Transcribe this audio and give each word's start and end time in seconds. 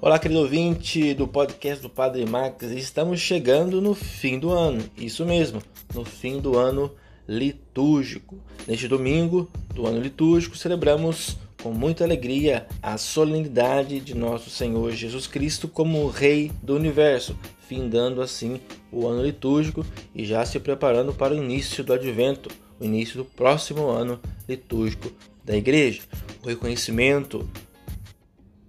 Olá, 0.00 0.16
querido 0.16 0.42
ouvinte 0.42 1.12
do 1.12 1.26
podcast 1.26 1.82
do 1.82 1.90
Padre 1.90 2.24
Max. 2.24 2.62
Estamos 2.70 3.18
chegando 3.18 3.80
no 3.80 3.96
fim 3.96 4.38
do 4.38 4.50
ano, 4.50 4.80
isso 4.96 5.26
mesmo, 5.26 5.60
no 5.92 6.04
fim 6.04 6.40
do 6.40 6.56
ano 6.56 6.94
litúrgico. 7.26 8.38
Neste 8.64 8.86
domingo 8.86 9.50
do 9.74 9.88
ano 9.88 9.98
litúrgico, 9.98 10.56
celebramos 10.56 11.36
com 11.60 11.72
muita 11.72 12.04
alegria 12.04 12.68
a 12.80 12.96
solenidade 12.96 13.98
de 13.98 14.14
nosso 14.14 14.50
Senhor 14.50 14.92
Jesus 14.92 15.26
Cristo 15.26 15.66
como 15.66 16.08
Rei 16.08 16.52
do 16.62 16.76
Universo, 16.76 17.36
findando 17.66 18.22
assim 18.22 18.60
o 18.92 19.04
ano 19.08 19.24
litúrgico 19.24 19.84
e 20.14 20.24
já 20.24 20.46
se 20.46 20.60
preparando 20.60 21.12
para 21.12 21.34
o 21.34 21.36
início 21.36 21.82
do 21.82 21.92
advento, 21.92 22.48
o 22.78 22.84
início 22.84 23.16
do 23.16 23.24
próximo 23.24 23.88
ano 23.88 24.20
litúrgico 24.48 25.10
da 25.44 25.56
Igreja. 25.56 26.02
O 26.44 26.46
reconhecimento 26.46 27.50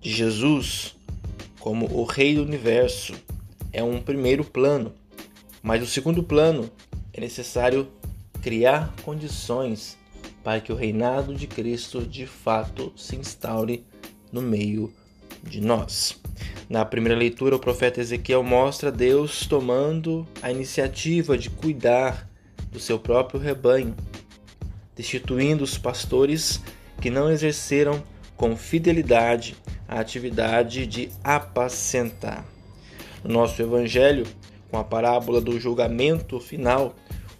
de 0.02 0.09
Jesus 0.09 0.98
como 1.70 1.86
o 1.86 2.04
Rei 2.04 2.34
do 2.34 2.41
Universo 2.41 3.14
é 3.72 3.84
um 3.84 4.02
primeiro 4.02 4.44
plano, 4.44 4.91
mas 5.62 5.84
o 5.84 5.86
segundo 5.86 6.23
plano 6.23 6.68
é 7.14 7.22
necessário 7.22 7.88
criar 8.42 8.92
condições 9.04 9.95
para 10.44 10.59
que 10.59 10.73
o 10.73 10.76
reinado 10.76 11.36
de 11.36 11.45
Cristo 11.45 12.02
de 12.02 12.26
fato 12.26 12.92
se 12.98 13.16
instaure 13.16 13.86
no 14.32 14.42
meio 14.42 14.92
de 15.44 15.62
nós. 15.62 16.20
Na 16.68 16.84
primeira 16.84 17.16
leitura, 17.16 17.55
o 17.55 17.59
profeta 17.59 18.02
Ezequiel 18.02 18.42
mostra 18.42 18.92
Deus 18.92 19.45
tomando 19.45 20.28
a 20.42 20.50
iniciativa 20.50 21.38
de 21.38 21.52
cuidar 21.52 22.28
do 22.72 22.80
seu 22.80 22.98
próprio 22.98 23.40
rebanho, 23.40 23.95
destituindo 24.95 25.64
os 25.64 25.78
pastores 25.78 26.59
que 27.00 27.12
não 27.12 27.30
exerceram 27.30 28.02
com 28.36 28.58
fidelidade 28.58 29.56
a 29.90 30.00
atividade 30.00 30.86
de 30.86 31.09
apacentar. 31.23 32.45
No 33.23 33.34
nosso 33.34 33.59
evangelho, 33.59 34.26
com 34.70 34.78
a 34.78 34.84
parábola 34.84 35.42
do 35.42 35.59
julgamento 35.59 36.40
final, 36.40 36.96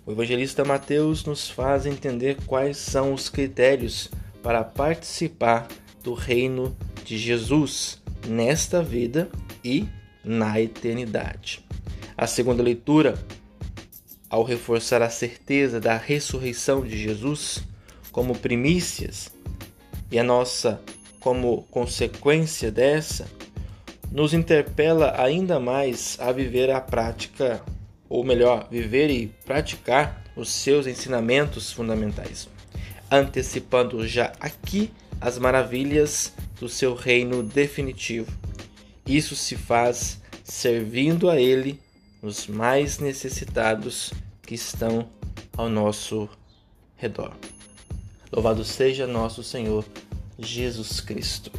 o 0.06 0.12
evangelista 0.12 0.66
Mateus 0.66 1.24
nos 1.24 1.48
faz 1.48 1.86
entender 1.86 2.38
quais 2.48 2.78
são 2.78 3.14
os 3.14 3.30
critérios 3.30 4.10
para 4.42 4.64
participar 4.64 5.68
do 6.04 6.16
reino 6.16 6.76
de 7.06 7.18
Jesus 7.18 8.02
nesta 8.28 8.82
vida 8.82 9.30
e 9.64 9.88
na 10.24 10.60
eternidade. 10.60 11.64
A 12.18 12.26
segunda 12.26 12.64
leitura, 12.64 13.24
ao 14.28 14.44
reforçar 14.44 15.04
a 15.04 15.10
certeza 15.10 15.80
da 15.80 15.96
ressurreição 15.96 16.82
de 16.82 16.98
Jesus 16.98 17.64
como 18.12 18.36
primícias 18.36 19.32
e 20.12 20.18
a 20.18 20.24
nossa 20.24 20.82
como 21.20 21.64
consequência 21.72 22.72
dessa, 22.72 23.28
nos 24.12 24.34
interpela 24.34 25.22
ainda 25.22 25.60
mais 25.60 26.18
a 26.20 26.32
viver 26.32 26.72
a 26.72 26.82
prática, 26.82 27.62
ou 28.08 28.24
melhor, 28.24 28.68
viver 28.70 29.10
e 29.10 29.28
praticar 29.46 30.24
os 30.36 30.50
seus 30.50 30.88
ensinamentos 30.88 31.72
fundamentais, 31.72 32.48
antecipando 33.12 34.08
já 34.08 34.34
aqui 34.40 34.92
as 35.22 35.38
maravilhas 35.38 36.34
do 36.60 36.70
seu 36.70 36.96
reino 36.96 37.44
definitivo. 37.44 38.32
Isso 39.06 39.36
se 39.36 39.56
faz 39.56 40.22
servindo 40.44 41.30
a 41.30 41.40
Ele 41.40 41.80
os 42.22 42.48
mais 42.48 43.00
necessitados 43.00 44.12
que 44.42 44.56
estão 44.56 45.08
ao 45.56 45.70
nosso 45.70 46.30
redor. 46.96 47.34
Louvado 48.32 48.64
seja 48.64 49.08
nosso 49.08 49.44
Senhor 49.44 49.86
Jesus 50.40 51.02
Cristo. 51.02 51.52